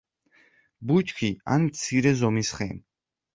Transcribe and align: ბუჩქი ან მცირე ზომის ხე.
ბუჩქი 0.91 1.29
ან 1.57 1.67
მცირე 1.67 2.15
ზომის 2.23 2.51
ხე. 2.57 2.69